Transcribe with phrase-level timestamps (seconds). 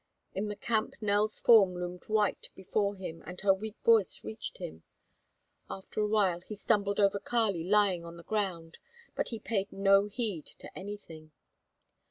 [0.33, 4.81] In the camp Nell's form loomed white before him and her weak voice reached him:
[5.69, 8.79] after a while he stumbled over Kali lying on the ground,
[9.15, 11.33] but he paid no heed to anything.